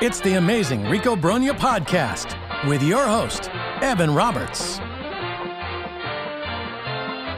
[0.00, 2.36] It's the amazing Rico Brogna podcast
[2.68, 3.48] with your host,
[3.80, 4.80] Evan Roberts.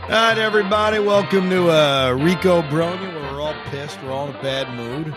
[0.03, 3.15] All right, everybody, welcome to uh, Rico Brogna.
[3.15, 5.15] where we're all pissed, we're all in a bad mood,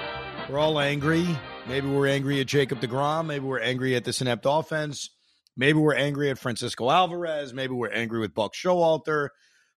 [0.49, 1.25] we're all angry.
[1.67, 5.09] Maybe we're angry at Jacob DeGrom, maybe we're angry at this inept offense,
[5.55, 9.29] maybe we're angry at Francisco Alvarez, maybe we're angry with Buck Showalter,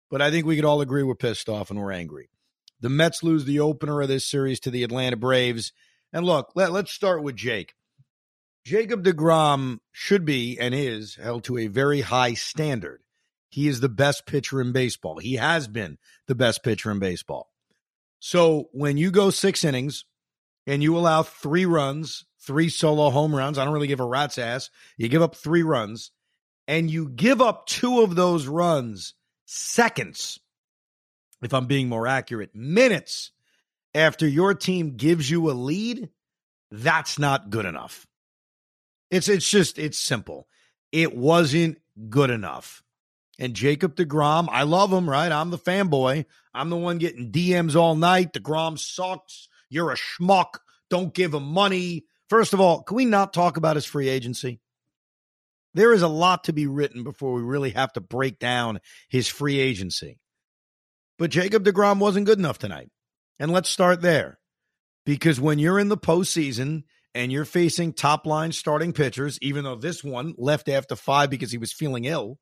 [0.09, 2.29] but I think we could all agree we're pissed off and we're angry.
[2.79, 5.73] The Mets lose the opener of this series to the Atlanta Braves.
[6.11, 7.73] And look, let, let's start with Jake.
[8.65, 13.01] Jacob DeGrom should be and is held to a very high standard.
[13.49, 15.17] He is the best pitcher in baseball.
[15.17, 17.51] He has been the best pitcher in baseball.
[18.19, 20.05] So when you go six innings
[20.67, 24.37] and you allow three runs, three solo home runs, I don't really give a rat's
[24.37, 24.69] ass.
[24.97, 26.11] You give up three runs
[26.67, 29.15] and you give up two of those runs
[29.45, 30.39] seconds
[31.41, 33.31] if I'm being more accurate, minutes
[33.93, 36.09] after your team gives you a lead,
[36.71, 38.05] that's not good enough.
[39.09, 40.47] It's it's just it's simple.
[40.91, 42.83] It wasn't good enough.
[43.39, 45.31] And Jacob DeGrom, I love him, right?
[45.31, 46.25] I'm the fanboy.
[46.53, 48.33] I'm the one getting DMs all night.
[48.33, 49.47] DeGrom sucks.
[49.69, 50.59] You're a schmuck.
[50.89, 52.05] Don't give him money.
[52.29, 54.59] First of all, can we not talk about his free agency?
[55.73, 59.27] There is a lot to be written before we really have to break down his
[59.27, 60.19] free agency.
[61.17, 62.89] But Jacob DeGrom wasn't good enough tonight.
[63.39, 64.39] And let's start there.
[65.05, 66.83] Because when you're in the postseason
[67.15, 71.51] and you're facing top line starting pitchers, even though this one left after five because
[71.51, 72.37] he was feeling ill,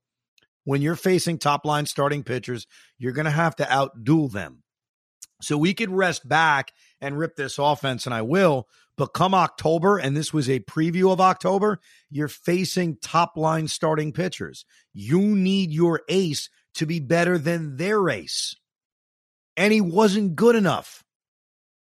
[0.63, 2.67] when you're facing top line starting pitchers,
[2.97, 4.63] you're going to have to outduel them.
[5.41, 8.67] So we could rest back and rip this offense, and I will.
[8.97, 14.11] But come October, and this was a preview of October, you're facing top line starting
[14.11, 14.65] pitchers.
[14.93, 18.55] You need your ace to be better than their ace
[19.57, 21.03] and he wasn't good enough.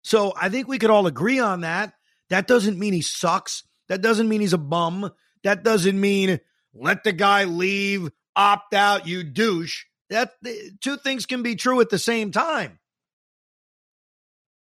[0.03, 1.93] So I think we could all agree on that.
[2.31, 3.65] That doesn't mean he sucks.
[3.89, 5.13] That doesn't mean he's a bum.
[5.45, 6.41] That doesn't mean
[6.73, 9.85] let the guy leave, opt out, you douche.
[10.09, 10.33] That
[10.81, 12.79] two things can be true at the same time.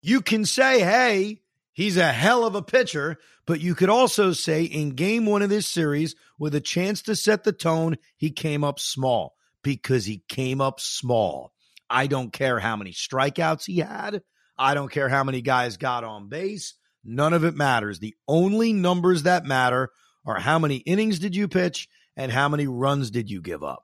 [0.01, 1.43] You can say, "Hey,
[1.73, 5.49] he's a hell of a pitcher," but you could also say in game 1 of
[5.49, 10.23] this series with a chance to set the tone, he came up small because he
[10.27, 11.53] came up small.
[11.91, 14.21] I don't care how many strikeouts he had.
[14.57, 16.75] I don't care how many guys got on base.
[17.03, 17.99] None of it matters.
[17.99, 19.89] The only numbers that matter
[20.25, 23.83] are how many innings did you pitch and how many runs did you give up.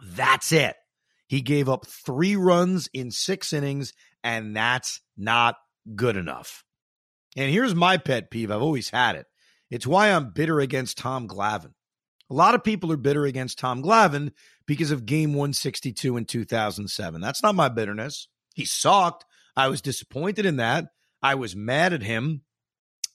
[0.00, 0.76] That's it.
[1.26, 3.92] He gave up three runs in six innings,
[4.24, 5.56] and that's not
[5.94, 6.64] good enough.
[7.36, 9.26] And here's my pet peeve I've always had it.
[9.70, 11.74] It's why I'm bitter against Tom Glavine.
[12.30, 14.32] A lot of people are bitter against Tom Glavine
[14.66, 17.20] because of game 162 in 2007.
[17.20, 18.28] That's not my bitterness.
[18.54, 19.24] He sucked.
[19.56, 20.86] I was disappointed in that.
[21.22, 22.42] I was mad at him.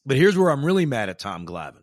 [0.05, 1.81] But here's where I'm really mad at Tom Glavine.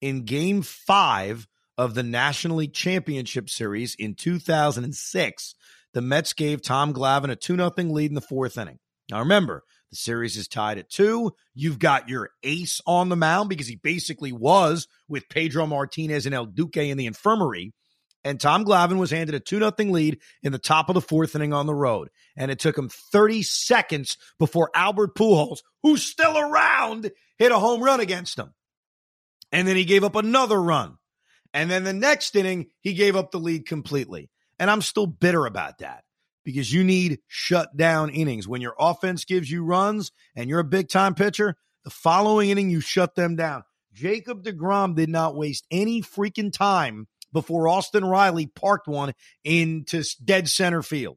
[0.00, 1.46] In game five
[1.78, 5.54] of the National League Championship Series in 2006,
[5.94, 8.78] the Mets gave Tom Glavine a 2 0 lead in the fourth inning.
[9.10, 11.32] Now remember, the series is tied at two.
[11.54, 16.34] You've got your ace on the mound because he basically was with Pedro Martinez and
[16.34, 17.72] El Duque in the infirmary.
[18.24, 21.36] And Tom Glavine was handed a 2 0 lead in the top of the fourth
[21.36, 22.08] inning on the road.
[22.36, 27.82] And it took him 30 seconds before Albert Pujols, who's still around, hit a home
[27.82, 28.52] run against him.
[29.52, 30.96] And then he gave up another run.
[31.54, 34.28] And then the next inning, he gave up the lead completely.
[34.58, 36.02] And I'm still bitter about that
[36.46, 38.46] because you need shut down innings.
[38.46, 42.70] When your offense gives you runs and you're a big time pitcher, the following inning,
[42.70, 43.64] you shut them down.
[43.92, 49.12] Jacob DeGrom did not waste any freaking time before Austin Riley parked one
[49.42, 51.16] into dead center field.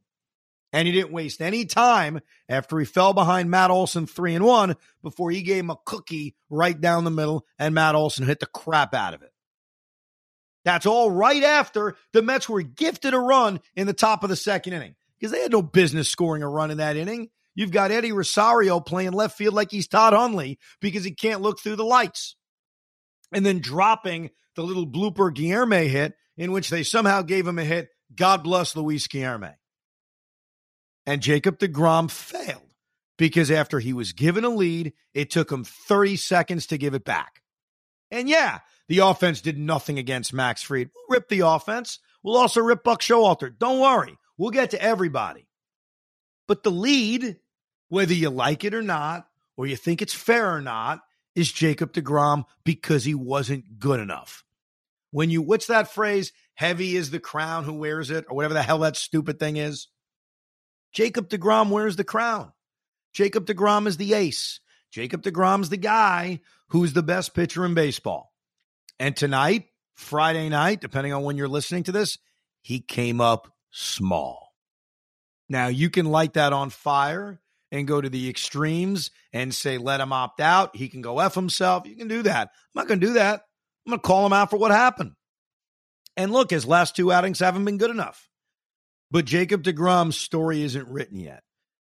[0.74, 4.76] And he didn't waste any time after he fell behind Matt Olson three and one
[5.04, 8.48] before he gave him a cookie right down the middle and Matt Olson hit the
[8.48, 9.32] crap out of it.
[10.66, 14.36] That's all right after the Mets were gifted a run in the top of the
[14.36, 17.30] second inning because they had no business scoring a run in that inning.
[17.56, 21.60] You've got Eddie Rosario playing left field like he's Todd Hundley because he can't look
[21.60, 22.36] through the lights.
[23.32, 27.64] And then dropping the little blooper Guillorme hit in which they somehow gave him a
[27.64, 27.90] hit.
[28.16, 29.56] God bless Luis Guillorme.
[31.06, 32.74] And Jacob DeGrom failed
[33.18, 37.04] because after he was given a lead, it took him 30 seconds to give it
[37.04, 37.42] back.
[38.12, 40.90] And yeah, the offense did nothing against Max Fried.
[40.96, 42.00] We'll rip the offense.
[42.24, 43.52] We'll also rip Buck Showalter.
[43.58, 44.18] Don't worry.
[44.40, 45.50] We'll get to everybody.
[46.48, 47.36] But the lead,
[47.90, 49.28] whether you like it or not,
[49.58, 51.02] or you think it's fair or not,
[51.36, 54.46] is Jacob DeGrom because he wasn't good enough.
[55.12, 56.32] When you, what's that phrase?
[56.56, 59.88] Heavy is the crown who wears it, or whatever the hell that stupid thing is.
[60.94, 62.54] Jacob DeGrom wears the crown.
[63.14, 64.62] Jacob DeGrom is the ace.
[64.90, 66.40] Jacob DeGrom's the guy
[66.70, 68.32] who's the best pitcher in baseball.
[69.00, 69.66] And tonight,
[69.96, 72.18] Friday night, depending on when you're listening to this,
[72.62, 74.54] he came up small.
[75.48, 77.40] Now, you can light that on fire
[77.72, 80.76] and go to the extremes and say, let him opt out.
[80.76, 81.88] He can go F himself.
[81.88, 82.50] You can do that.
[82.54, 83.42] I'm not going to do that.
[83.86, 85.14] I'm going to call him out for what happened.
[86.18, 88.28] And look, his last two outings haven't been good enough.
[89.12, 91.44] But Jacob DeGrom's story isn't written yet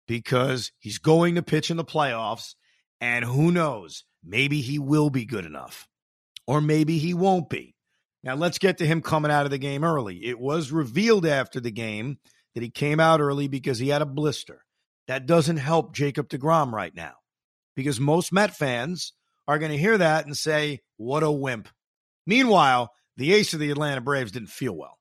[0.07, 2.55] because he's going to pitch in the playoffs.
[3.01, 5.87] And who knows, maybe he will be good enough
[6.47, 7.75] or maybe he won't be.
[8.23, 10.25] Now, let's get to him coming out of the game early.
[10.25, 12.19] It was revealed after the game
[12.53, 14.63] that he came out early because he had a blister.
[15.07, 17.13] That doesn't help Jacob DeGrom right now
[17.75, 19.13] because most Met fans
[19.47, 21.67] are going to hear that and say, what a wimp.
[22.27, 24.99] Meanwhile, the ace of the Atlanta Braves didn't feel well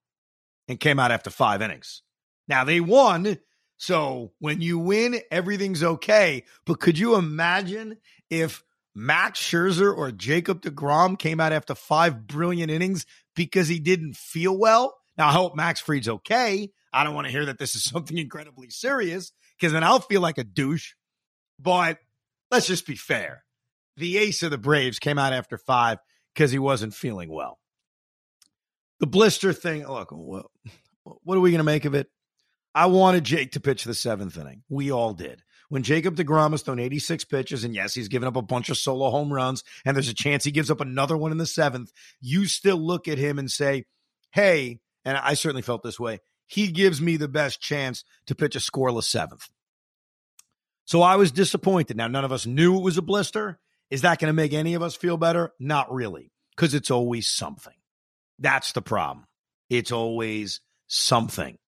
[0.67, 2.03] and came out after five innings.
[2.49, 3.39] Now they won.
[3.77, 6.45] So when you win, everything's okay.
[6.67, 7.99] But could you imagine
[8.31, 8.65] if
[8.95, 14.57] Max Scherzer or Jacob DeGrom came out after five brilliant innings because he didn't feel
[14.57, 14.97] well?
[15.17, 16.71] Now, I hope Max Fried's okay.
[16.93, 20.21] I don't want to hear that this is something incredibly serious because then I'll feel
[20.21, 20.95] like a douche.
[21.59, 21.99] But
[22.51, 23.45] let's just be fair.
[23.97, 25.99] The ace of the Braves came out after five
[26.35, 27.59] because he wasn't feeling well.
[28.99, 32.09] The blister thing, look, what are we going to make of it?
[32.75, 34.63] I wanted Jake to pitch the seventh inning.
[34.69, 35.43] We all did.
[35.71, 38.77] When Jacob DeGrom has thrown 86 pitches, and yes, he's given up a bunch of
[38.77, 41.93] solo home runs, and there's a chance he gives up another one in the seventh,
[42.21, 43.85] you still look at him and say,
[44.33, 46.19] hey, and I certainly felt this way,
[46.49, 49.49] he gives me the best chance to pitch a scoreless seventh.
[50.87, 51.97] So I was disappointed.
[51.97, 53.61] Now, none of us knew it was a blister.
[53.91, 55.53] Is that going to make any of us feel better?
[55.61, 57.75] Not really, because it's always something.
[58.41, 59.27] That's the problem.
[59.69, 61.59] It's always something.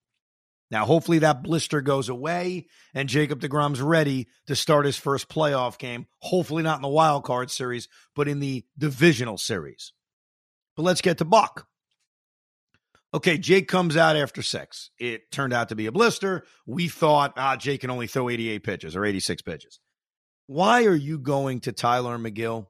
[0.73, 5.77] Now, hopefully that blister goes away and Jacob DeGrom's ready to start his first playoff
[5.77, 6.07] game.
[6.21, 9.93] Hopefully not in the wild card series, but in the divisional series.
[10.75, 11.67] But let's get to Buck.
[13.13, 14.91] Okay, Jake comes out after six.
[14.99, 16.45] It turned out to be a blister.
[16.67, 19.79] We thought, ah, Jake can only throw 88 pitches or 86 pitches.
[20.47, 22.69] Why are you going to Tylor Megill?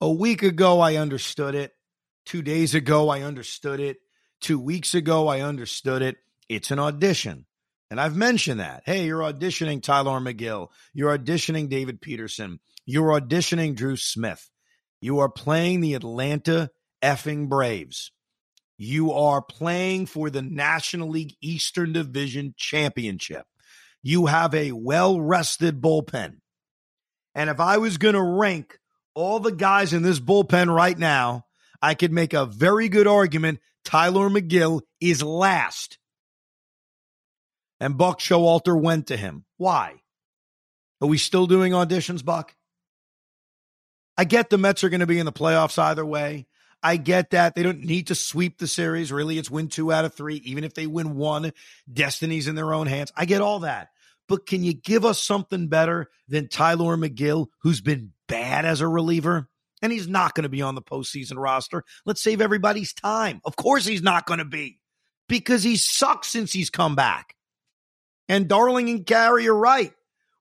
[0.00, 1.72] A week ago, I understood it.
[2.24, 3.96] Two days ago, I understood it.
[4.40, 6.18] Two weeks ago, I understood it.
[6.48, 7.46] It's an audition.
[7.90, 8.82] And I've mentioned that.
[8.86, 10.68] Hey, you're auditioning Tylor Megill.
[10.94, 12.58] You're auditioning David Peterson.
[12.86, 14.48] You're auditioning Drew Smith.
[15.00, 16.70] You are playing the Atlanta
[17.02, 18.12] effing Braves.
[18.78, 23.44] You are playing for the National League Eastern Division Championship.
[24.02, 26.38] You have a well rested bullpen.
[27.34, 28.78] And if I was going to rank
[29.14, 31.44] all the guys in this bullpen right now,
[31.80, 35.98] I could make a very good argument Tylor Megill is last.
[37.82, 39.44] And Buck Showalter went to him.
[39.56, 40.02] Why?
[41.00, 42.54] Are we still doing auditions, Buck?
[44.16, 46.46] I get the Mets are going to be in the playoffs either way.
[46.80, 47.56] I get that.
[47.56, 49.10] They don't need to sweep the series.
[49.10, 50.36] Really, it's win two out of three.
[50.44, 51.52] Even if they win one,
[51.92, 53.10] destiny's in their own hands.
[53.16, 53.88] I get all that.
[54.28, 58.86] But can you give us something better than Tylor Megill, who's been bad as a
[58.86, 59.48] reliever?
[59.82, 61.82] And he's not going to be on the postseason roster.
[62.06, 63.40] Let's save everybody's time.
[63.44, 64.78] Of course, he's not going to be
[65.28, 67.34] because he sucks since he's come back.
[68.28, 69.92] And Darling and Gary are right.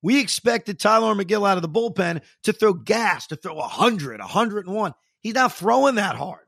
[0.02, 4.94] We expected Tylor Megill out of the bullpen to throw gas, to throw 100, 101.
[5.22, 6.40] He's not throwing that hard.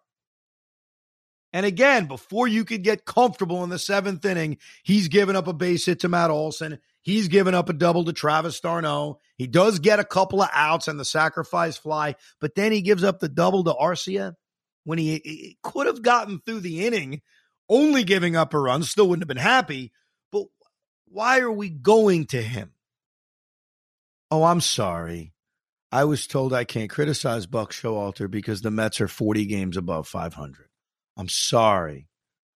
[1.53, 5.53] And again, before you could get comfortable in the seventh inning, he's given up a
[5.53, 6.79] base hit to Matt Olson.
[7.03, 9.19] He's given up a double to Travis d'Arnaud.
[9.37, 13.03] He does get a couple of outs and the sacrifice fly, but then he gives
[13.03, 14.33] up the double to Arcia
[14.83, 17.21] when he, he could have gotten through the inning,
[17.69, 18.81] only giving up a run.
[18.81, 19.91] Still wouldn't have been happy.
[21.13, 22.71] Why are we going to him?
[24.31, 25.31] Oh, I'm sorry.
[25.91, 30.07] I was told I can't criticize Buck Showalter because the Mets are 40 games above
[30.07, 30.69] 500.
[31.15, 32.07] I'm sorry.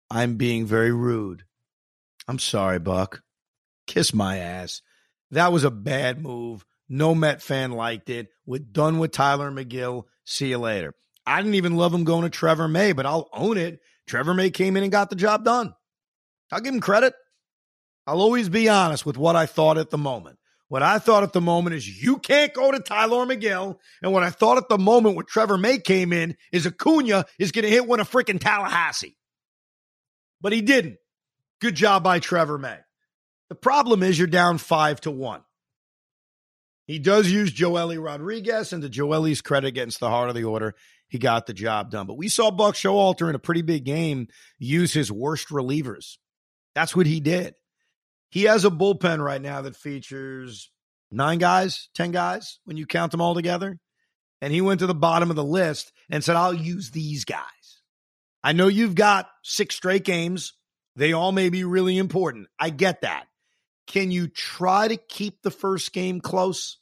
[0.09, 1.43] I'm being very rude.
[2.29, 3.23] I'm sorry, Buck.
[3.87, 4.81] Kiss my ass.
[5.31, 6.65] That was a bad move.
[6.87, 8.29] No Met fan liked it.
[8.45, 10.05] We're done with Tylor Megill.
[10.23, 10.93] See you later.
[11.25, 13.81] I didn't even love him going to Trevor May, but I'll own it.
[14.07, 15.75] Trevor May came in and got the job done.
[16.53, 17.15] I'll give him credit.
[18.07, 20.37] I'll always be honest with what I thought at the moment.
[20.67, 23.77] What I thought at the moment is you can't go to Tylor Megill.
[24.01, 27.51] And what I thought at the moment when Trevor May came in is Acuna is
[27.51, 29.17] going to hit one of freaking Tallahassee.
[30.41, 30.97] But he didn't.
[31.61, 32.77] Good job by Trevor May.
[33.49, 35.41] The problem is you're down five to one.
[36.87, 40.75] He does use Joely Rodriguez, and to Joely's credit against the heart of the order,
[41.07, 42.05] he got the job done.
[42.05, 44.27] But we saw Buck Showalter in a pretty big game
[44.59, 46.17] use his worst relievers.
[46.75, 47.55] That's what he did.
[48.29, 50.69] He has a bullpen right now that features
[51.11, 53.79] nine guys, 10 guys when you count them all together.
[54.41, 57.41] And he went to the bottom of the list and said, I'll use these guys.
[58.43, 60.53] I know you've got six straight games.
[60.95, 62.47] They all may be really important.
[62.59, 63.25] I get that.
[63.87, 66.77] Can you try to keep the first game close?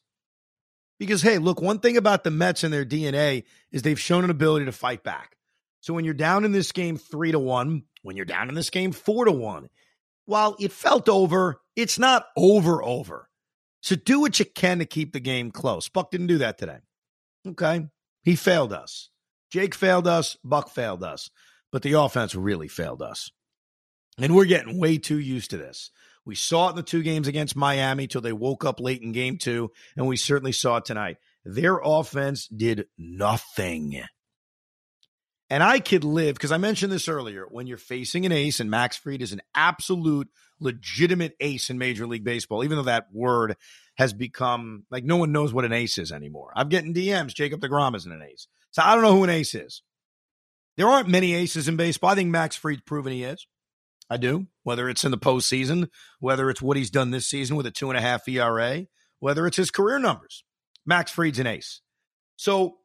[1.00, 4.30] Because, hey, look, one thing about the Mets and their DNA is they've shown an
[4.30, 5.36] ability to fight back.
[5.82, 8.70] So when you're down in this game three to one, when you're down in this
[8.70, 9.70] game four to one,
[10.26, 13.30] while it felt over, it's not over over.
[13.82, 15.90] So do what you can to keep the game close.
[15.90, 16.80] Buck didn't do that today.
[17.48, 17.88] Okay.
[18.24, 19.10] He failed us.
[19.52, 20.38] Jake failed us.
[20.44, 21.30] Buck failed us.
[21.72, 23.30] But the offense really failed us.
[24.18, 25.92] And we're getting way too used to this.
[26.26, 29.12] We saw it in the two games against Miami till they woke up late in
[29.12, 31.18] game two, and we certainly saw it tonight.
[31.44, 34.02] Their offense did nothing.
[35.54, 37.46] And I could live because I mentioned this earlier.
[37.48, 40.28] When you're facing an ace, and Max Fried is an absolute
[40.60, 43.56] legitimate ace in Major League Baseball, even though that word
[43.96, 46.52] has become like no one knows what an ace is anymore.
[46.56, 47.36] I'm getting DMs.
[47.36, 48.48] Jacob DeGrom isn't an ace.
[48.72, 49.84] So I don't know who an ace is.
[50.76, 52.10] There aren't many aces in baseball.
[52.10, 53.46] I think Max Fried's proven he is.
[54.10, 54.48] I do.
[54.64, 57.92] Whether it's in the postseason, whether it's what he's done this season with a two
[57.92, 58.88] and a half ERA,
[59.20, 60.44] whether it's his career numbers.
[60.84, 61.82] Max Fried's an ace.
[62.38, 62.78] So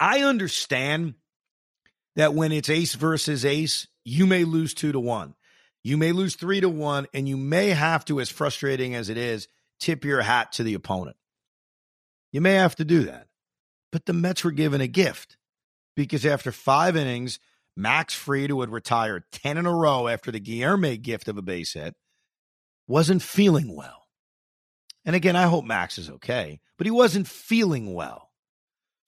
[0.00, 1.12] I understand
[2.18, 5.36] that when it's ace versus ace, you may lose two to one.
[5.84, 9.16] You may lose three to one, and you may have to, as frustrating as it
[9.16, 9.46] is,
[9.78, 11.16] tip your hat to the opponent.
[12.32, 13.28] You may have to do that.
[13.92, 15.36] But the Mets were given a gift
[15.94, 17.38] because after five innings,
[17.76, 21.42] Max Fried, who had retired 10 in a row after the Guillorme gift of a
[21.42, 21.94] base hit,
[22.88, 24.08] wasn't feeling well.
[25.04, 28.27] And again, I hope Max is okay, but he wasn't feeling well.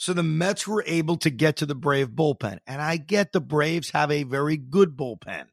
[0.01, 2.61] So the Mets were able to get to the Brave bullpen.
[2.67, 5.45] And I get the Braves have a very good bullpen,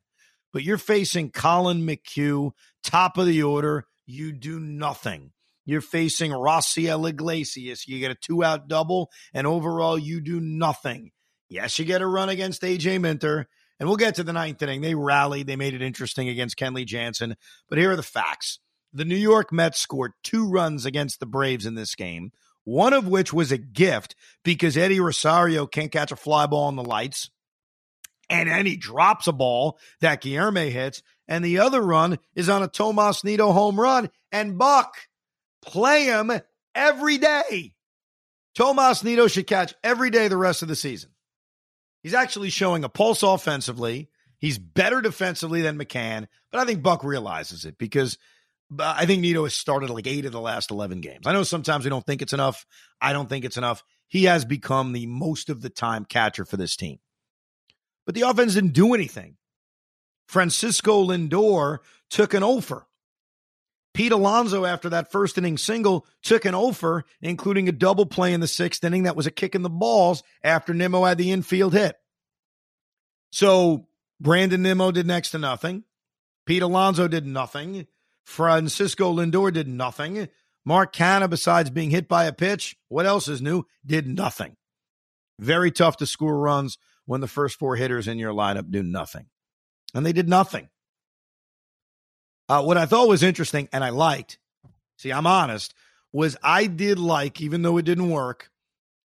[0.54, 2.52] but you're facing Collin McHugh,
[2.82, 3.88] top of the order.
[4.06, 5.34] You do nothing.
[5.66, 7.90] You're facing Raisel Iglesias.
[7.90, 11.12] You get a two out double, and overall, you do nothing.
[11.50, 13.50] Yes, you get a run against AJ Minter,
[13.82, 14.80] and we'll get to the ninth inning.
[14.80, 17.36] They rallied, they made it interesting against Kenley Jansen.
[17.68, 18.60] But here are the facts
[18.94, 22.32] the New York Mets scored two runs against the Braves in this game
[22.68, 26.76] one of which was a gift because Eddie Rosario can't catch a fly ball in
[26.76, 27.30] the lights.
[28.30, 31.02] And then he drops a ball that Guillorme hits.
[31.30, 34.10] And the other run is on a Tomas Nido home run.
[34.34, 34.98] And Buck,
[35.62, 36.30] play him
[36.76, 37.74] every day.
[38.54, 41.12] Tomas Nido should catch every day the rest of the season.
[42.04, 44.10] He's actually showing a pulse offensively.
[44.40, 48.18] He's better defensively than McCann, but I think Buck realizes it because
[48.80, 51.26] I think Nido has started like eight of the last 11 games.
[51.26, 52.66] I know sometimes we don't think it's enough.
[53.00, 53.84] I don't think it's enough.
[54.08, 57.00] He has become the most of the time catcher for this team.
[58.06, 59.38] But the offense didn't do anything.
[60.28, 62.88] Francisco Lindor took an offer.
[63.94, 68.42] Pete Alonso, after that first inning single, took an offer, including a double play in
[68.42, 71.74] the sixth inning that was a kick in the balls after Nimmo had the infield
[71.74, 71.96] hit.
[73.32, 73.88] So
[74.20, 75.84] Brandon Nimmo did next to nothing.
[76.46, 77.88] Pete Alonso did nothing.
[78.28, 80.28] Francisco Lindor did nothing.
[80.66, 83.64] Mark Canha, besides being hit by a pitch, what else is new?
[83.86, 84.58] Did nothing.
[85.40, 89.28] Very tough to score runs when the first four hitters in your lineup do nothing.
[89.96, 90.68] And they did nothing.
[92.50, 94.40] Uh, what I thought was interesting and I liked,
[94.98, 95.74] see, I'm honest,
[96.12, 98.52] was I did like, even though it didn't work,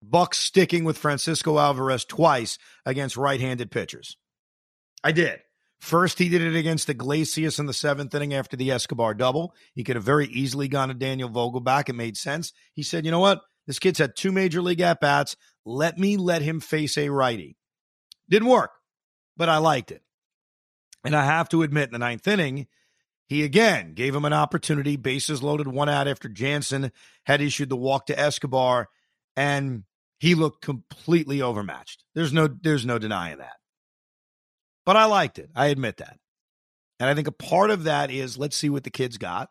[0.00, 4.16] Buck sticking with Francisco Alvarez twice against right handed pitchers.
[5.04, 5.40] I did.
[5.82, 9.52] First, he did it against Iglesias in the seventh inning after the Escobar double.
[9.74, 11.88] He could have very easily gone to Daniel Vogelbach.
[11.88, 12.52] It made sense.
[12.72, 13.40] He said, you know what?
[13.66, 15.34] This kid's had two major league at bats.
[15.64, 17.56] Let me let him face a righty.
[18.28, 18.70] Didn't work,
[19.36, 20.02] but I liked it.
[21.04, 22.68] And I have to admit, in the ninth inning,
[23.26, 26.92] he again gave him an opportunity, bases loaded, one out after Jansen
[27.24, 28.88] had issued the walk to Escobar,
[29.36, 29.82] and
[30.20, 32.04] he looked completely overmatched.
[32.14, 33.56] There's no, there's no denying that.
[34.84, 35.50] But I liked it.
[35.54, 36.18] I admit that.
[36.98, 39.50] And I think a part of that is let's see what the kids got.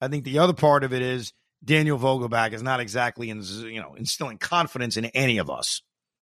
[0.00, 1.32] I think the other part of it is
[1.64, 5.82] Daniel Vogelbach is not exactly in, you know instilling confidence in any of us.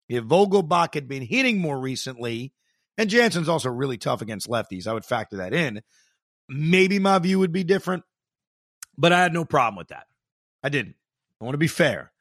[0.10, 2.54] If Vogelbach had been hitting more recently,
[2.98, 5.82] and Jansen's also really tough against lefties, I would factor that in.
[6.50, 8.04] Maybe my view would be different,
[8.98, 10.08] but I had no problem with that.
[10.62, 10.96] I didn't.
[11.40, 12.12] I want to be fair.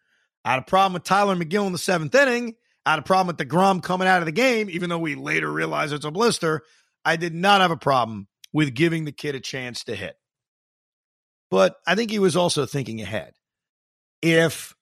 [0.44, 2.54] I had a problem with Tylor Megill in the seventh inning,
[2.86, 5.50] I had a problem with DeGrom coming out of the game, even though we later
[5.50, 6.62] realized it's a blister.
[7.04, 10.16] I did not have a problem with giving the kid a chance to hit.
[11.50, 13.34] But I think he was also thinking ahead.
[14.22, 14.74] If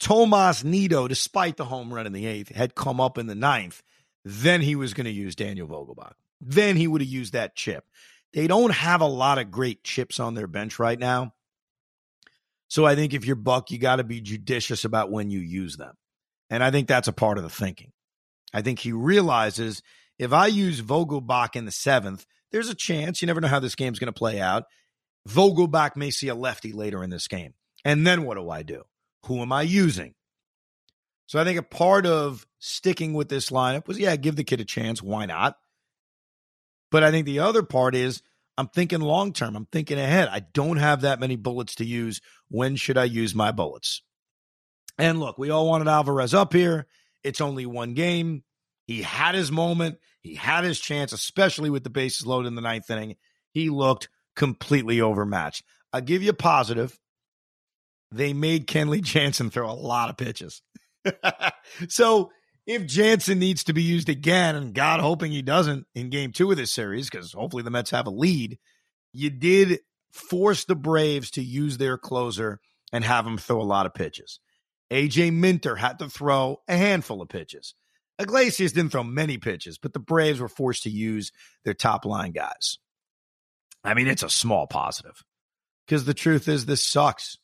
[0.00, 3.82] Tomas Nido, despite the home run in the eighth, had come up in the ninth,
[4.24, 6.14] then he was going to use Daniel Vogelbach.
[6.40, 7.84] Then he would have used that chip.
[8.32, 11.34] They don't have a lot of great chips on their bench right now.
[12.68, 15.76] So I think if you're Buck, you got to be judicious about when you use
[15.76, 15.94] them.
[16.50, 17.92] And I think that's a part of the thinking.
[18.52, 19.82] I think he realizes
[20.18, 23.20] if I use Vogelbach in the seventh, there's a chance.
[23.20, 24.64] You never know how this game's going to play out.
[25.28, 27.54] Vogelbach may see a lefty later in this game.
[27.84, 28.84] And then what do I do?
[29.26, 30.14] Who am I using?
[31.26, 34.60] So I think a part of sticking with this lineup was, yeah, give the kid
[34.60, 35.02] a chance.
[35.02, 35.56] Why not?
[36.90, 38.22] But I think the other part is
[38.56, 39.54] I'm thinking long term.
[39.54, 40.28] I'm thinking ahead.
[40.28, 42.20] I don't have that many bullets to use.
[42.48, 44.02] When should I use my bullets?
[44.98, 46.86] And look, we all wanted Alvarez up here.
[47.22, 48.42] It's only one game.
[48.86, 49.98] He had his moment.
[50.22, 53.16] He had his chance, especially with the bases loaded in the ninth inning.
[53.52, 55.62] He looked completely overmatched.
[55.92, 56.98] I'll give you a positive.
[58.10, 60.62] They made Kenley Jansen throw a lot of pitches.
[61.88, 62.30] so
[62.66, 66.50] if Jansen needs to be used again, and God hoping he doesn't in game two
[66.50, 68.58] of this series, because hopefully the Mets have a lead,
[69.12, 72.60] you did force the Braves to use their closer
[72.92, 74.40] and have him throw a lot of pitches.
[74.90, 77.74] AJ Minter had to throw a handful of pitches.
[78.18, 81.32] Iglesias didn't throw many pitches, but the Braves were forced to use
[81.64, 82.78] their top line guys.
[83.84, 85.22] I mean, it's a small positive
[85.86, 87.38] because the truth is, this sucks.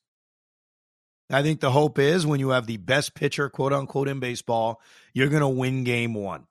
[1.31, 4.81] I think the hope is when you have the best pitcher, quote unquote, in baseball,
[5.15, 6.47] you're going to win game one.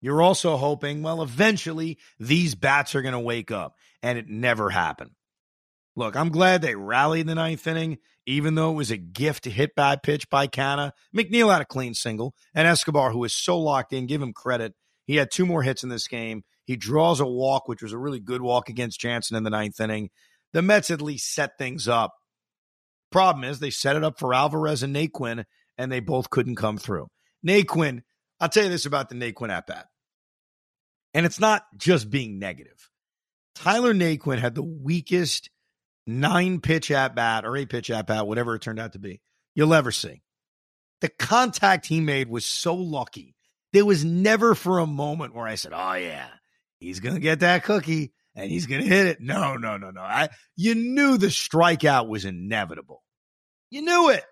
[0.00, 4.68] You're also hoping, well, eventually these bats are going to wake up, and it never
[4.68, 5.12] happened.
[5.96, 9.74] Look, I'm glad they rallied the ninth inning, even though it was a gift hit
[9.76, 10.92] bad pitch by Canha.
[11.16, 14.74] McNeil had a clean single, and Escobar, who is so locked in, give him credit.
[15.06, 16.42] He had two more hits in this game.
[16.64, 19.78] He draws a walk, which was a really good walk against Jansen in the ninth
[19.80, 20.10] inning.
[20.52, 22.12] The Mets at least set things up.
[23.12, 25.44] Problem is, they set it up for Alvarez and Naquin,
[25.78, 27.06] and they both couldn't come through.
[27.46, 28.00] Naquin,
[28.40, 29.86] I'll tell you this about the Naquin at bat.
[31.12, 32.90] And it's not just being negative.
[33.54, 35.50] Tyler Naquin had the weakest
[36.06, 39.20] nine pitch at bat or eight pitch at bat, whatever it turned out to be,
[39.54, 40.22] you'll ever see.
[41.00, 43.34] The contact he made was so lucky.
[43.72, 46.28] There was never for a moment where I said, Oh, yeah,
[46.78, 49.20] he's to get that cookie and he's to hit it.
[49.20, 50.00] No, no, no, no.
[50.00, 53.02] I, you knew the strikeout was inevitable.
[53.70, 54.24] You knew it.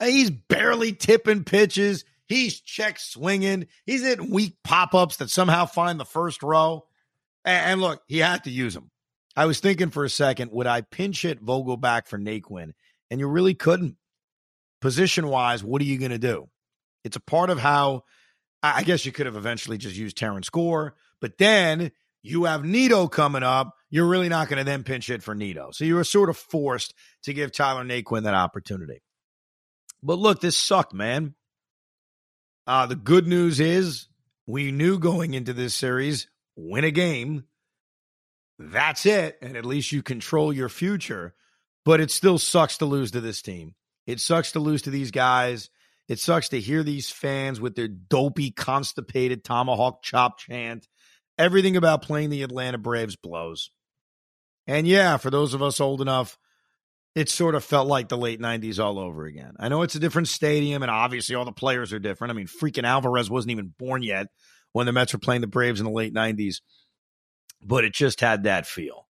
[0.00, 2.04] Uh, he's barely tipping pitches.
[2.26, 3.66] He's check swinging.
[3.86, 6.86] He's hitting weak pop ups that somehow find the first row.
[7.44, 8.90] And, look, he had to use them.
[9.36, 12.72] I was thinking for a second, would I pinch hit Vogelbach for Naquin?
[13.10, 13.96] And you really couldn't.
[14.80, 16.48] Position wise, what are you going to do?
[17.04, 18.02] It's a part of how
[18.62, 21.90] I guess you could have eventually just used Terrence Gore, but then
[22.22, 23.74] you have Nido coming up.
[23.90, 25.70] You're really not going to then pinch hit for Nido.
[25.72, 26.94] So you were sort of forced
[27.24, 29.02] to give Tyler Naquin that opportunity.
[30.02, 31.34] But look, this sucked, man.
[32.66, 34.08] Uh, the good news is
[34.46, 37.44] we knew going into this series, win a game
[38.58, 39.38] that's it.
[39.42, 41.34] And at least you control your future.
[41.84, 43.74] But it still sucks to lose to this team.
[44.06, 45.70] It sucks to lose to these guys.
[46.08, 50.86] It sucks to hear these fans with their dopey, constipated tomahawk chop chant.
[51.38, 53.70] Everything about playing the Atlanta Braves blows.
[54.66, 56.38] And yeah, for those of us old enough,
[57.14, 59.54] it sort of felt like the late 90s all over again.
[59.58, 62.32] I know it's a different stadium, and obviously all the players are different.
[62.32, 64.28] I mean, freaking Alvarez wasn't even born yet
[64.72, 66.56] when the Mets were playing the Braves in the late 90s
[67.64, 69.08] but it just had that feel.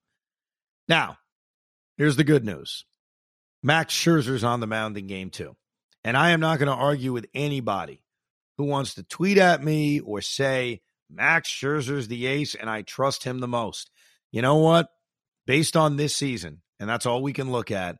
[0.87, 1.17] Now,
[1.97, 2.85] here's the good news
[3.61, 5.55] Max Scherzer's on the mound in game two.
[6.03, 8.03] And I am not going to argue with anybody
[8.57, 13.23] who wants to tweet at me or say, Max Scherzer's the ace and I trust
[13.23, 13.89] him the most.
[14.31, 14.89] You know what?
[15.45, 17.97] Based on this season, and that's all we can look at,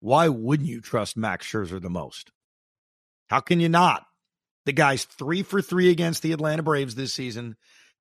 [0.00, 2.30] why wouldn't you trust Max Scherzer the most?
[3.28, 4.04] How can you not?
[4.66, 7.56] The guy's three for three against the Atlanta Braves this season.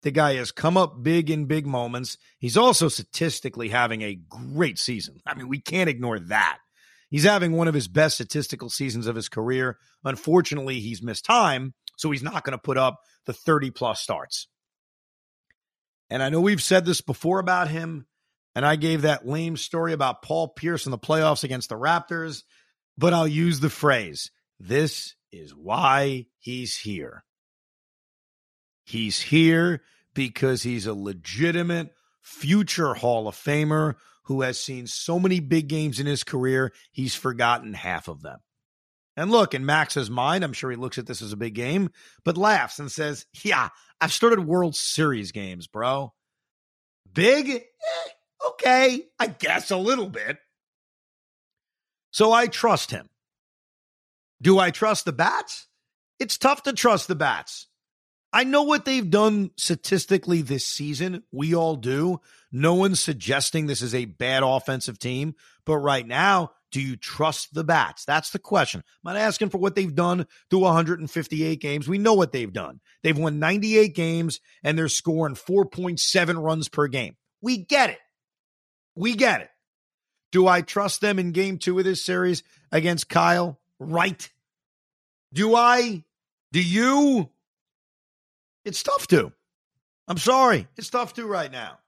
[0.05, 2.19] The guy has come up big in big moments.
[2.37, 5.19] He's also statistically having a great season.
[5.25, 6.59] I mean, we can't ignore that.
[7.09, 9.79] He's having one of his best statistical seasons of his career.
[10.03, 14.47] Unfortunately, he's missed time, so he's not going to put up the 30 plus starts.
[16.11, 18.05] And I know we've said this before about him,
[18.53, 22.43] and I gave that lame story about Paul Pierce in the playoffs against the Raptors,
[22.95, 27.23] but I'll use the phrase this is why he's here.
[28.83, 29.81] He's here
[30.15, 35.99] because he's a legitimate future Hall of Famer who has seen so many big games
[35.99, 38.39] in his career, he's forgotten half of them.
[39.15, 41.91] And look, in Max's mind, I'm sure he looks at this as a big game,
[42.23, 43.69] but laughs and says, Yeah,
[44.01, 46.13] I've started World Series games, bro.
[47.13, 47.49] Big?
[47.49, 48.09] Eh,
[48.49, 50.37] okay, I guess a little bit.
[52.11, 53.09] So I trust him.
[54.41, 55.67] Do I trust the bats?
[56.19, 57.67] It's tough to trust the bats.
[58.35, 61.23] I know what they've done statistically this season.
[61.31, 62.19] We all do.
[62.51, 65.35] No one's suggesting this is a bad offensive team.
[65.65, 68.03] But right now, Do you trust the bats?
[68.03, 68.83] That's the question.
[69.05, 71.87] I'm not asking for what they've done through 158 games.
[71.87, 72.81] We know what they've done.
[73.01, 77.15] They've won 98 games and they're scoring 4.7 runs per game.
[77.41, 77.99] We get it.
[78.93, 79.49] We get it.
[80.33, 82.43] Do I trust them in game two of this series
[82.73, 83.57] against Kyle?
[83.79, 84.29] Right.
[85.31, 86.03] Do I?
[86.51, 87.29] Do you?
[88.65, 89.31] It's tough to.
[90.07, 90.67] I'm sorry.
[90.75, 91.79] It's tough to right now.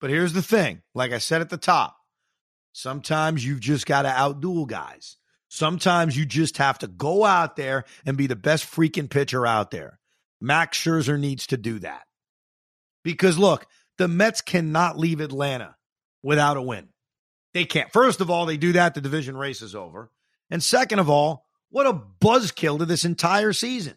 [0.00, 1.96] But here's the thing like I said at the top,
[2.72, 5.16] sometimes you've just got to outduel guys.
[5.48, 9.70] Sometimes you just have to go out there and be the best freaking pitcher out
[9.70, 9.98] there.
[10.40, 12.02] Max Scherzer needs to do that.
[13.02, 13.66] Because look,
[13.98, 15.76] the Mets cannot leave Atlanta
[16.22, 16.88] without a win.
[17.52, 17.92] They can't.
[17.92, 20.10] First of all, they do that, the division race is over.
[20.50, 23.96] And second of all, what a buzzkill to this entire season.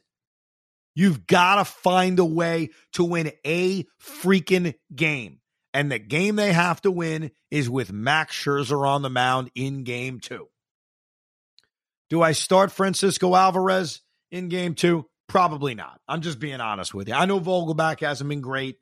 [0.95, 5.39] You've got to find a way to win a freaking game.
[5.73, 9.83] And the game they have to win is with Max Scherzer on the mound in
[9.83, 10.47] game two.
[12.09, 14.01] Do I start Francisco Alvarez
[14.31, 15.07] in game two?
[15.27, 15.99] Probably not.
[16.07, 17.15] I'm just being honest with you.
[17.15, 18.77] I know Vogelbach hasn't been great,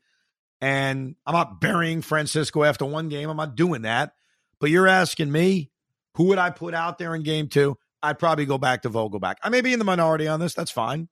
[0.59, 3.29] and I'm not burying Francisco after one game.
[3.29, 4.13] I'm not doing that.
[4.59, 5.71] But you're asking me,
[6.15, 7.77] who would I put out there in game two?
[8.03, 9.35] I'd probably go back to Vogelbach.
[9.41, 10.53] I may be in the minority on this.
[10.53, 11.07] That's fine.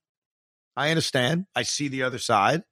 [0.75, 1.45] I understand.
[1.55, 2.63] I see the other side.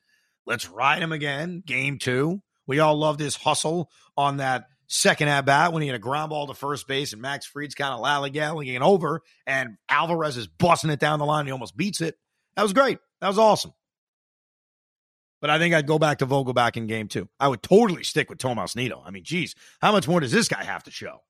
[0.46, 1.62] Let's ride him again.
[1.66, 2.42] Game two.
[2.66, 6.30] We all loved his hustle on that second at bat when he had a ground
[6.30, 10.90] ball to first base and Max Fried's kind of lollygagging over and Alvarez is busting
[10.90, 11.46] it down the line.
[11.46, 12.16] He almost beats it.
[12.56, 13.00] That was great.
[13.22, 13.74] That was awesome.
[15.40, 17.30] But I think I'd go back to Vogelbach in game two.
[17.40, 19.04] I would totally stick with Tomas Nido.
[19.06, 21.22] I mean, geez, how much more does this guy have to show?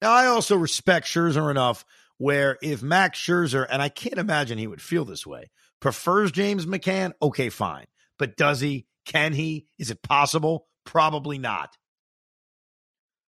[0.00, 1.84] Now, I also respect Scherzer enough
[2.18, 6.66] where if Max Scherzer, and I can't imagine he would feel this way, prefers James
[6.66, 7.86] McCann, okay, fine.
[8.18, 8.86] But does he?
[9.04, 9.66] Can he?
[9.78, 10.66] Is it possible?
[10.84, 11.76] Probably not.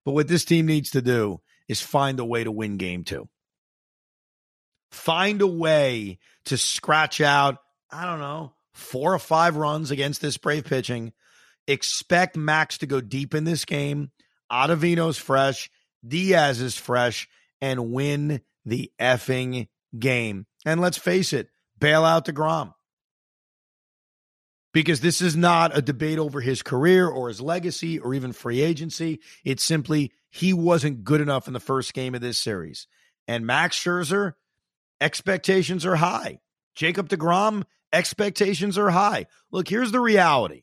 [0.05, 3.29] But what this team needs to do is find a way to win game two.
[4.90, 7.59] Find a way to scratch out,
[7.93, 11.12] I don't know, four or five runs against this Brave pitching.
[11.69, 14.11] Expect Max to go deep in this game.
[14.51, 15.71] Ottavino's fresh.
[16.07, 17.29] Diaz is fresh
[17.61, 19.68] and win the effing
[19.99, 20.46] game.
[20.64, 22.75] And let's face it, bail out DeGrom
[24.73, 28.61] because this is not a debate over his career or his legacy or even free
[28.61, 29.20] agency.
[29.44, 32.87] It's simply he wasn't good enough in the first game of this series.
[33.27, 34.35] And Max Scherzer,
[35.01, 36.40] expectations are high.
[36.75, 39.27] Jacob DeGrom, expectations are high.
[39.51, 40.62] Look, here's the reality.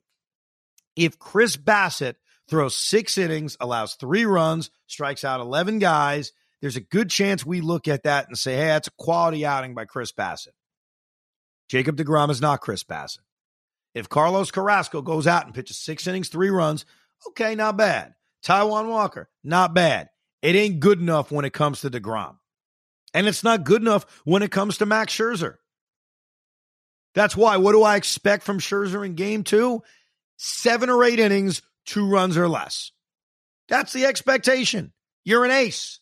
[0.96, 2.16] If Chris Bassitt
[2.50, 6.32] throws six innings, allows three runs, strikes out 11 guys,
[6.68, 9.74] there's a good chance we look at that and say, hey, that's a quality outing
[9.74, 10.54] by Chris Bassitt.
[11.70, 13.20] Jacob DeGrom is not Chris Bassitt.
[13.96, 16.84] If Carlos Carrasco goes out and pitches six innings, three runs,
[17.30, 18.16] okay, not bad.
[18.46, 20.10] Taijuan Walker, not bad.
[20.42, 22.36] It ain't good enough when it comes to DeGrom.
[23.14, 25.56] And it's not good enough when it comes to Max Scherzer.
[27.16, 27.56] That's why.
[27.56, 29.84] What do I expect from Scherzer in game two?
[30.36, 32.92] Seven or eight innings, two runs or less.
[33.70, 34.92] That's the expectation.
[35.24, 36.02] You're an ace.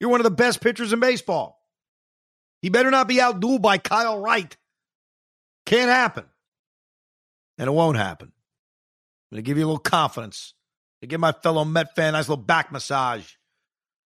[0.00, 1.60] You're one of the best pitchers in baseball.
[2.62, 4.56] He better not be outdueled by Kyle Wright.
[5.66, 6.24] Can't happen
[7.60, 8.32] and it won't happen.
[9.30, 10.54] I'm going to give you a little confidence.
[11.02, 13.34] To give my fellow Met fan a nice little back massage.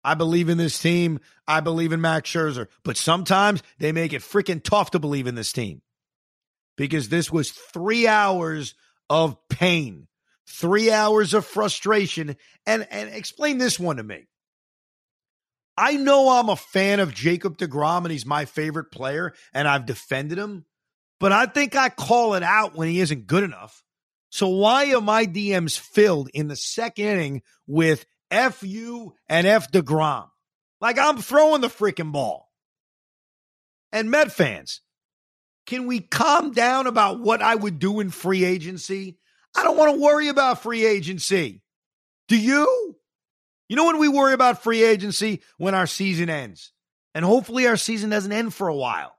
[0.03, 1.21] I believe in this team.
[1.47, 2.69] I believe in Max Scherzer.
[2.83, 5.83] But sometimes they make it freaking tough to believe in this team
[6.77, 8.75] because this was three hours
[9.11, 10.09] of pain,
[10.49, 12.37] three hours of frustration.
[12.67, 14.29] And, and explain this one to me.
[15.83, 19.87] I know I'm a fan of Jacob DeGrom and he's my favorite player and I've
[19.87, 20.65] defended him
[21.23, 23.85] but I think I call it out when he isn't good enough.
[24.31, 29.13] So why are my DMs filled in the second inning with F and
[29.47, 30.27] F DeGrom?
[30.81, 32.51] Like I'm throwing the freaking ball.
[33.93, 34.81] And Met fans,
[35.67, 39.17] can we calm down about what I would do in free agency?
[39.55, 41.63] I don't want to worry about free agency.
[42.27, 42.97] Do you?
[43.73, 45.41] You know when we worry about free agency?
[45.57, 46.73] When our season ends.
[47.15, 49.17] And hopefully our season doesn't end for a while.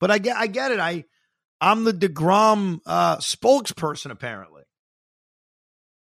[0.00, 0.78] But I get, I get it.
[0.78, 1.06] I,
[1.58, 4.64] I'm the Degrom uh, spokesperson apparently.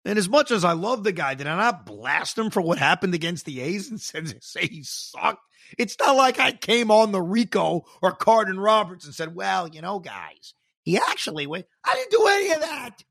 [0.06, 2.78] And as much as I love the guy, did I not blast him for what
[2.78, 4.00] happened against the A's and
[4.44, 5.42] say he sucked?
[5.80, 9.82] It's not like I came on the Rico or Carton Roberts and said, "Well, you
[9.82, 13.04] know, guys, he actually went." I didn't do any of that.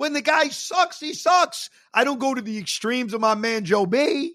[0.00, 1.68] When the guy sucks, he sucks.
[1.92, 4.32] I don't go to the extremes of my man Joe B,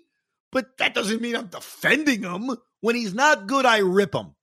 [0.52, 2.56] but that doesn't mean I'm defending him.
[2.82, 4.36] When he's not good, I rip him.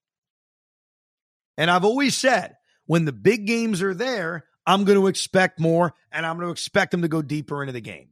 [1.57, 2.57] And I've always said
[2.87, 6.53] when the big games are there, I'm going to expect more and I'm going to
[6.53, 8.09] expect them to go deeper into the game.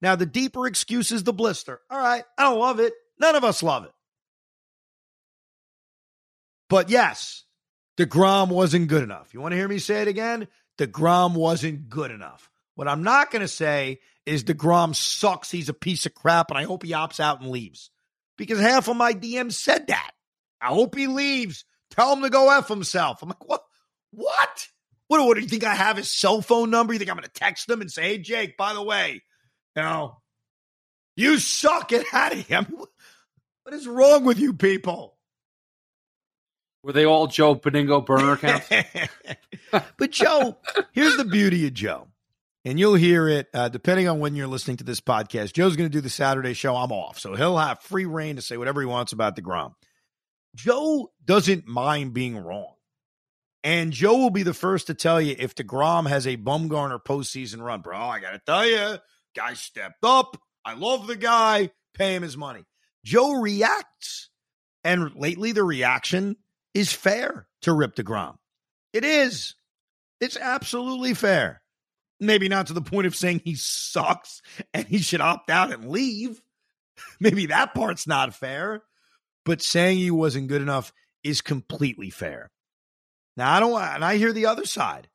[0.00, 1.80] Now, the deeper excuse is the blister.
[1.90, 2.92] All right, I don't love it.
[3.18, 3.92] None of us love it.
[6.70, 7.42] But yes,
[7.98, 9.34] DeGrom wasn't good enough.
[9.34, 10.46] You want to hear me say it again?
[10.78, 12.48] DeGrom wasn't good enough.
[12.74, 15.50] What I'm not going to say is DeGrom sucks.
[15.50, 17.90] He's a piece of crap, and I hope he opts out and leaves.
[18.38, 20.12] Because half of my DMs said that.
[20.60, 21.64] I hope he leaves.
[21.90, 23.22] Tell him to go F himself.
[23.22, 23.62] I'm like, what?
[24.12, 24.68] What?
[25.08, 26.92] What, what do you think I have his cell phone number?
[26.92, 29.22] You think I'm going to text him and say, hey, Jake, by the way,
[29.76, 30.22] you know,
[31.16, 32.74] you suck it out of him.
[33.64, 35.16] What is wrong with you people?
[36.82, 38.68] Were they all Joe Benigno burner accounts?
[39.96, 40.56] but Joe,
[40.90, 42.08] here's the beauty of Joe.
[42.64, 45.52] And you'll hear it uh, depending on when you're listening to this podcast.
[45.52, 46.76] Joe's going to do the Saturday show.
[46.76, 47.18] I'm off.
[47.18, 49.74] So he'll have free reign to say whatever he wants about DeGrom.
[50.54, 52.74] Joe doesn't mind being wrong.
[53.64, 57.62] And Joe will be the first to tell you if DeGrom has a Bumgarner postseason
[57.62, 57.80] run.
[57.80, 58.98] Bro, I got to tell you,
[59.36, 60.36] guy stepped up.
[60.64, 61.70] I love the guy.
[61.94, 62.64] Pay him his money.
[63.04, 64.30] Joe reacts.
[64.84, 66.36] And lately, the reaction
[66.74, 68.34] is fair to Rip DeGrom.
[68.92, 69.54] It is.
[70.20, 71.61] It's absolutely fair.
[72.22, 75.90] Maybe not to the point of saying he sucks and he should opt out and
[75.90, 76.40] leave.
[77.20, 78.82] Maybe that part's not fair.
[79.44, 80.92] But saying he wasn't good enough
[81.24, 82.52] is completely fair.
[83.36, 85.08] Now I don't and I hear the other side.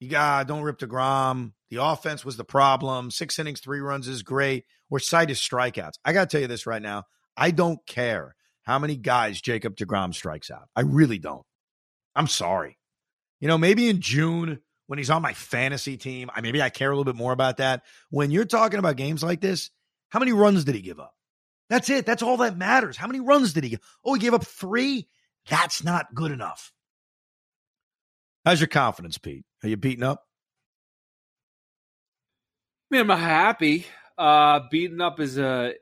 [0.00, 1.52] You got ah, don't rip DeGrom.
[1.70, 3.12] The offense was the problem.
[3.12, 4.64] Six innings, three runs is great.
[4.90, 5.94] Or cite his strikeouts.
[6.04, 7.04] I gotta tell you this right now.
[7.36, 10.68] I don't care how many guys Jacob DeGrom strikes out.
[10.74, 11.44] I really don't.
[12.16, 12.78] I'm sorry.
[13.38, 16.90] You know, maybe in June when he's on my fantasy team, I maybe I care
[16.90, 17.84] a little bit more about that.
[18.10, 19.70] When you're talking about games like this,
[20.08, 21.14] how many runs did he give up?
[21.68, 22.06] That's it.
[22.06, 22.96] That's all that matters.
[22.96, 23.80] How many runs did he give?
[24.04, 25.06] Oh, he gave up three?
[25.48, 26.72] That's not good enough.
[28.44, 29.44] How's your confidence, Pete?
[29.62, 30.24] Are you beaten up?
[32.90, 33.86] Man, I'm happy.
[34.16, 35.74] Uh, beaten up is a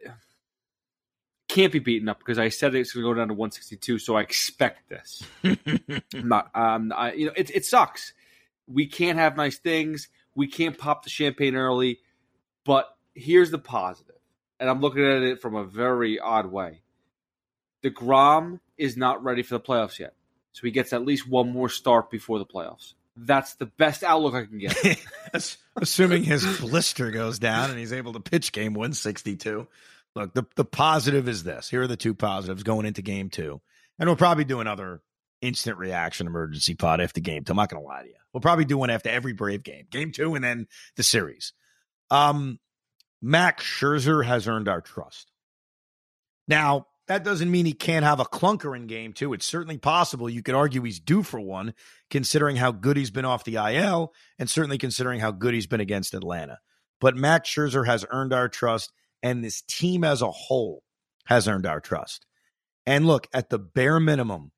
[1.49, 4.17] can't be beaten up because I said it's going to go down to 162, so
[4.17, 5.23] I expect this.
[6.13, 6.51] Not.
[6.55, 8.13] Um, I, you know, it it sucks.
[8.67, 10.09] We can't have nice things.
[10.35, 12.01] We can't pop the champagne early.
[12.65, 14.17] But here's the positive,
[14.59, 16.83] and I'm looking at it from a very odd way.
[17.83, 20.15] The DeGrom is not ready for the playoffs yet.
[20.53, 22.95] So he gets at least one more start before the playoffs.
[23.17, 24.77] That's the best outlook I can get.
[25.77, 29.67] Assuming his blister goes down and he's able to pitch game 162.
[30.15, 31.69] Look, the, the positive is this.
[31.69, 33.61] Here are the two positives going into game two.
[33.99, 35.03] And we'll probably do another
[35.41, 37.53] instant reaction emergency pod after game two.
[37.53, 38.15] I'm not going to lie to you.
[38.33, 41.53] We'll probably do one after every Brave game, game two, and then the series.
[42.11, 42.59] Um,
[43.23, 45.31] Max Scherzer has earned our trust.
[46.49, 49.33] Now, that doesn't mean he can't have a clunker in game two.
[49.33, 50.29] It's certainly possible.
[50.29, 51.75] You could argue he's due for one,
[52.11, 55.81] considering how good he's been off the IL, and certainly considering how good he's been
[55.81, 56.59] against Atlanta.
[57.01, 60.83] But Max Scherzer has earned our trust, and this team as a whole
[61.27, 62.27] has earned our trust.
[62.87, 64.51] And look, at the bare minimum,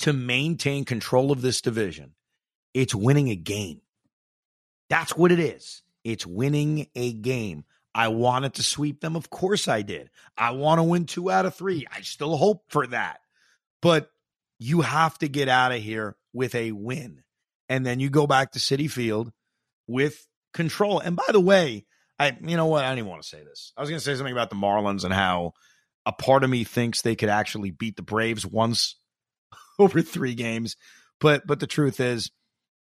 [0.00, 2.12] to maintain control of this division,
[2.74, 3.80] it's winning a game.
[4.88, 5.82] That's what it is.
[6.04, 7.64] It's winning a game.
[7.94, 9.16] I wanted to sweep them.
[9.16, 10.10] Of course I did.
[10.36, 11.86] I want to win two out of three.
[11.90, 13.20] I still hope for that.
[13.82, 14.10] But
[14.58, 17.22] you have to get out of here with a win.
[17.68, 19.32] And then you go back to Citi Field
[19.86, 21.00] with control.
[21.00, 21.86] And by the way,
[22.18, 22.84] I you know what?
[22.84, 23.72] I didn't want to say this.
[23.76, 25.52] I was going to say something about the Marlins and how
[26.06, 28.96] a part of me thinks they could actually beat the Braves once
[29.84, 30.76] over 3 games.
[31.20, 32.30] But but the truth is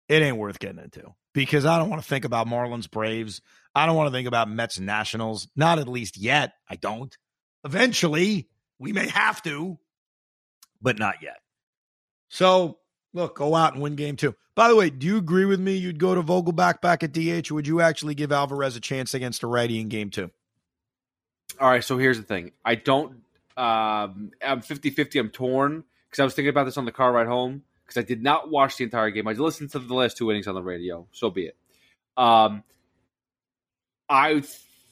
[0.09, 3.41] it ain't worth getting into because I don't want to think about Marlins Braves.
[3.75, 5.49] I don't want to think about Mets Nationals.
[5.57, 6.55] Not at least yet.
[6.69, 7.17] I don't.
[7.65, 9.79] Eventually, we may have to,
[10.81, 11.39] but not yet.
[12.29, 12.79] So,
[13.13, 14.35] look, go out and win game two.
[14.55, 15.77] By the way, do you agree with me?
[15.77, 19.13] You'd go to Vogelbach back at DH, or would you actually give Alvarez a chance
[19.13, 20.31] against a righty in game two?
[21.61, 22.53] All right, so here's the thing.
[22.65, 23.23] I don't,
[23.57, 25.19] um, I'm 50 50.
[25.19, 25.85] I'm torn
[26.17, 28.51] because I was thinking about this on the car ride home because I did not
[28.51, 29.29] watch the entire game.
[29.29, 31.07] I listened to the last two innings on the radio.
[31.13, 31.57] So be it.
[32.17, 32.65] Um,
[34.09, 34.43] I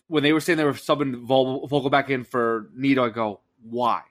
[0.08, 4.02] when they were saying they were subbing Vogelbach in for Nido, I go, why?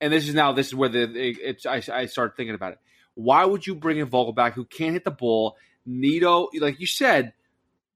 [0.00, 2.72] And this is now this is where the it, it's I, I started thinking about
[2.72, 2.78] it.
[3.14, 5.56] Why would you bring in Vogelbach who can't hit the ball?
[5.86, 7.32] Nido, like you said,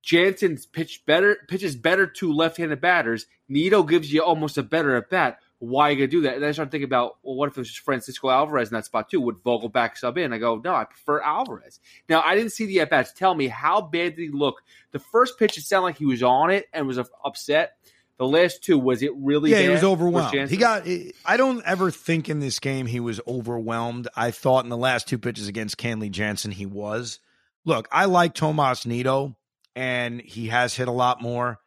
[0.01, 3.27] Jansen's pitch better pitches better to left-handed batters.
[3.49, 5.39] Nido gives you almost a better at bat
[5.69, 6.37] why are you going to do that?
[6.37, 9.09] And I started thinking about, well, what if it was Francisco Alvarez in that spot
[9.09, 9.21] too?
[9.21, 10.33] Would Vogelbach sub in?
[10.33, 11.81] I go, no, I prefer Alvarez.
[12.09, 13.13] Now, I didn't see the at bats.
[13.13, 14.63] Tell me, how bad did he look?
[14.93, 17.77] The first pitch, it sounded like he was on it and was upset.
[18.17, 19.51] The last two, was it really?
[19.51, 20.49] Yeah, he was overwhelmed.
[20.49, 20.87] He got.
[21.27, 24.07] I don't ever think in this game he was overwhelmed.
[24.15, 27.19] I thought in the last two pitches against Kenley Jansen he was.
[27.65, 29.37] Look, I like Tomas Nido,
[29.75, 31.59] and he has hit a lot more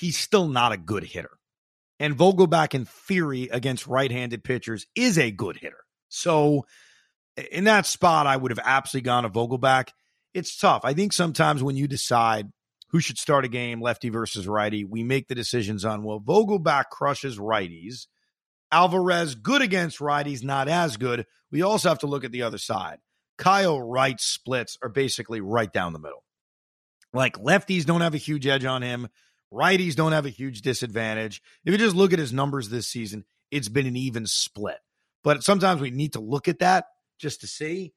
[0.00, 1.30] he's still not a good hitter.
[2.00, 5.84] And Vogelbach, in theory, against right handed pitchers, is a good hitter.
[6.08, 6.66] So,
[7.52, 9.90] in that spot, I would have absolutely gone to Vogelbach.
[10.34, 10.80] It's tough.
[10.84, 12.48] I think sometimes when you decide
[12.88, 16.86] who should start a game, lefty versus righty, we make the decisions on, well, Vogelbach
[16.90, 18.06] crushes righties.
[18.72, 21.26] Alvarez, good against righties, not as good.
[21.52, 22.98] We also have to look at the other side.
[23.36, 26.24] Kyle Wright's splits are basically right down the middle.
[27.12, 29.08] Like lefties don't have a huge edge on him.
[29.52, 31.42] Righties don't have a huge disadvantage.
[31.64, 34.78] If you just look at his numbers this season, it's been an even split.
[35.24, 36.86] But sometimes we need to look at that
[37.18, 37.92] just to see.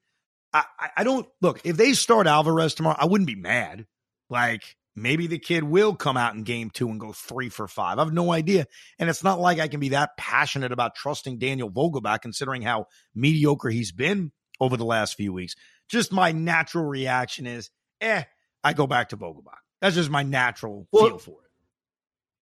[0.54, 0.66] I,
[0.98, 3.86] I don't look if they start Alvarez tomorrow, I wouldn't be mad.
[4.30, 7.98] Like maybe the kid will come out in game two and go three for five.
[7.98, 8.68] I have no idea.
[9.00, 12.86] And it's not like I can be that passionate about trusting Daniel Vogelbach, considering how
[13.16, 15.56] mediocre he's been over the last few weeks.
[15.89, 18.24] Just my natural reaction is, eh,
[18.63, 19.58] I go back to Vogelbach.
[19.82, 21.42] That's just my natural well, feel for it.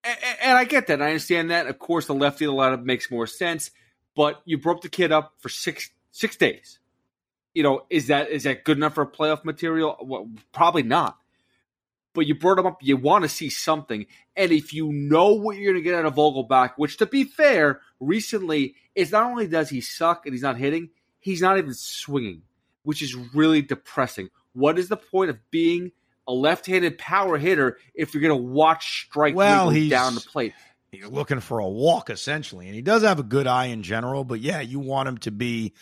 [0.04, 1.00] And, and I get that.
[1.00, 1.66] I understand that.
[1.66, 3.70] Of course, the lefty the lineup makes more sense.
[4.14, 6.78] But you broke the kid up for six six days
[7.54, 9.96] you know, is that is that good enough for playoff material?
[10.00, 11.18] Well, probably not.
[12.14, 12.78] But you brought him up.
[12.82, 16.04] You want to see something, and if you know what you're going to get out
[16.04, 20.42] of Vogelbach, which to be fair, recently is not only does he suck and he's
[20.42, 22.42] not hitting, he's not even swinging,
[22.82, 24.28] which is really depressing.
[24.52, 25.92] What is the point of being
[26.26, 30.54] a left-handed power hitter if you're going to watch strike well, he's, down the plate?
[30.90, 34.24] He's looking for a walk essentially, and he does have a good eye in general.
[34.24, 35.72] But yeah, you want him to be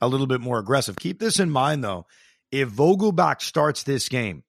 [0.00, 0.96] a little bit more aggressive.
[0.96, 2.06] Keep this in mind, though.
[2.50, 4.44] If Vogelbach starts this game,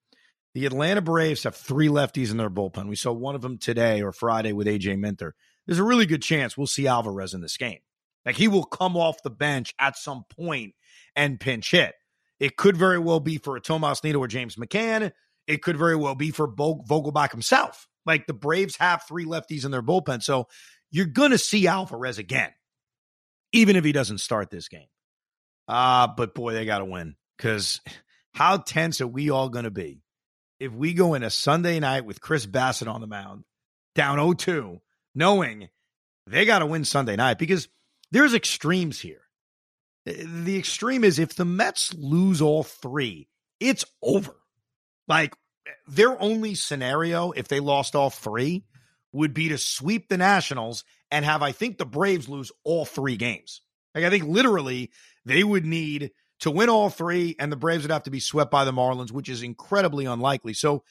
[0.54, 2.88] the Atlanta Braves have three lefties in their bullpen.
[2.88, 5.36] We saw one of them today or Friday with AJ Minter.
[5.66, 7.80] There's a really good chance we'll see Alvarez in this game.
[8.26, 10.74] Like he will come off the bench at some point
[11.16, 11.94] and pinch hit.
[12.40, 15.12] It could very well be for a Tomas Nido or James McCann.
[15.50, 17.88] It could very well be for Vogelbach himself.
[18.06, 20.22] Like the Braves have three lefties in their bullpen.
[20.22, 20.48] So
[20.92, 22.52] you're going to see Alvarez again,
[23.52, 24.88] even if he doesn't start this game.
[25.68, 27.82] Ah, uh, but boy, they got to win because
[28.34, 30.04] how tense are we all going to be
[30.60, 33.44] if we go in a Sunday night with Chris Bassitt on the mound,
[33.96, 34.82] down 0 2,
[35.16, 35.70] knowing
[36.28, 37.68] they got to win Sunday night because
[38.12, 39.22] there's extremes here.
[40.06, 43.28] The extreme is if the Mets lose all three,
[43.60, 44.36] it's over.
[45.10, 45.36] Like
[45.88, 48.64] their only scenario, if they lost all three,
[49.12, 53.18] would be to sweep the Nationals and have, I think, the Braves lose all three
[53.18, 53.62] games.
[53.96, 54.92] Like I think literally
[55.26, 58.52] they would need to win all three, and the Braves would have to be swept
[58.52, 60.54] by the Marlins, which is incredibly unlikely.
[60.54, 60.84] So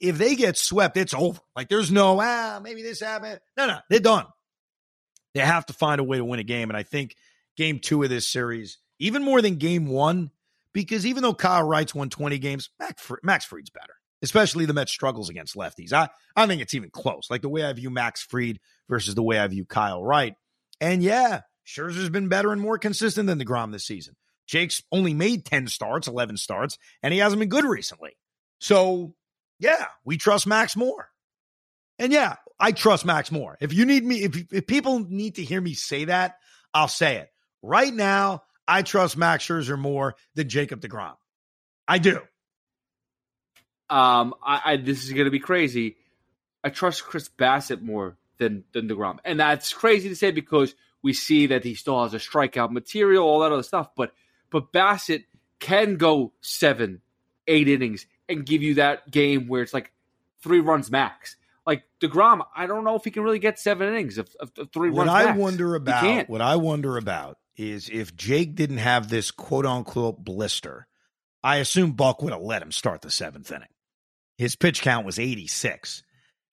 [0.00, 1.40] if they get swept, it's over.
[1.56, 3.40] Like there's no, ah, maybe this happened.
[3.56, 4.26] No, no, they're done.
[5.34, 6.70] They have to find a way to win a game.
[6.70, 7.16] And I think
[7.56, 10.30] game two of this series, even more than game one,
[10.76, 12.68] because even though Kyle Wright's won 20 games,
[13.22, 15.94] Max, Fried's better, especially the Mets struggles against lefties.
[15.94, 17.28] I, I think it's even close.
[17.30, 20.34] Like the way I view Max Fried versus the way I view Kyle Wright.
[20.78, 24.16] And yeah, Scherzer's been better and more consistent than DeGrom this season.
[24.46, 28.10] Jake's only made 10 starts, 11 starts, and he hasn't been good recently.
[28.60, 29.14] So,
[29.58, 31.08] yeah, we trust Max more.
[31.98, 33.56] And yeah, I trust Max more.
[33.62, 36.34] If you need me, if, if people need to hear me say that,
[36.74, 37.30] I'll say it.
[37.62, 41.16] Right now, I trust Max Scherzer more than Jacob DeGrom.
[41.86, 42.20] I do.
[43.88, 45.96] Um, I, I this is going to be crazy.
[46.64, 51.12] I trust Chris Bassitt more than than DeGrom, and that's crazy to say because we
[51.12, 53.90] see that he still has a strikeout material, all that other stuff.
[53.96, 54.12] But
[54.50, 55.24] but Bassitt
[55.60, 57.00] can go seven,
[57.46, 59.92] eight innings and give you that game where it's like
[60.42, 61.36] three runs max.
[61.64, 64.72] Like Degrom, I don't know if he can really get seven innings of, of, of
[64.72, 65.26] three what runs.
[65.26, 69.66] What I wonder about, what I wonder about, is if Jake didn't have this quote
[69.66, 70.86] unquote blister.
[71.42, 73.68] I assume Buck would have let him start the seventh inning.
[74.36, 76.02] His pitch count was 86.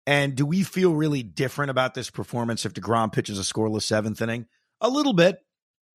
[0.05, 4.21] And do we feel really different about this performance if DeGrom pitches a scoreless seventh
[4.21, 4.45] inning?
[4.81, 5.39] A little bit.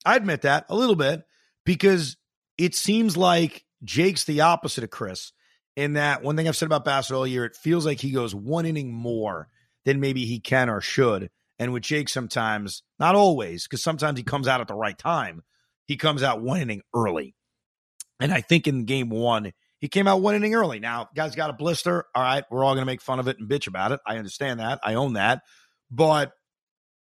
[0.05, 1.23] I admit that, a little bit,
[1.65, 2.17] because
[2.57, 5.33] it seems like Jake's the opposite of Chris
[5.79, 8.35] in that one thing I've said about Bassitt all year, it feels like he goes
[8.35, 9.49] one inning more
[9.85, 11.31] than maybe he can or should.
[11.59, 15.43] And with Jake, sometimes, not always, because sometimes he comes out at the right time,
[15.87, 17.35] he comes out one inning early.
[18.21, 20.81] And I think in game one, he came out one inning early.
[20.81, 22.05] Now, guys got a blister.
[22.15, 24.01] All right, we're all going to make fun of it and bitch about it.
[24.07, 24.81] I understand that.
[24.85, 25.43] I own that.
[25.91, 26.33] But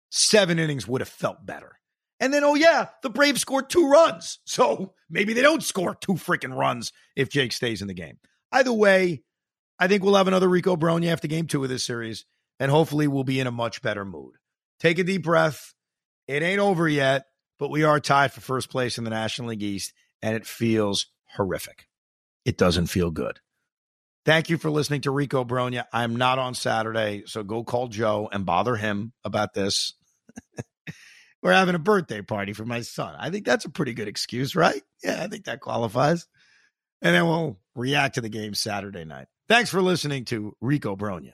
[0.09, 1.77] seven innings would have felt better.
[2.19, 4.39] And then, oh, yeah, the Braves scored two runs.
[4.45, 8.17] So maybe they don't score two freaking runs if Jake stays in the game.
[8.51, 9.23] Either way,
[9.77, 12.25] I think we'll have another Rico Brogna after game two of this series,
[12.63, 14.35] and hopefully we'll be in a much better mood.
[14.79, 15.73] Take a deep breath.
[16.29, 17.25] It ain't over yet,
[17.59, 19.91] but we are tied for first place in the National League East,
[20.21, 21.87] and it feels horrific
[22.45, 23.41] it doesn't feel good.
[24.25, 25.83] Thank you for listening to Rico Brogna.
[25.91, 29.93] I'm not on Saturday, so go call Joe and bother him about this.
[31.41, 33.13] We're having a birthday party for my son.
[33.19, 34.81] I think that's a pretty good excuse, right?
[35.03, 36.25] Yeah, I think that qualifies.
[37.01, 39.27] And then we'll react to the game Saturday night.
[39.49, 41.33] Thanks for listening to Rico Brogna.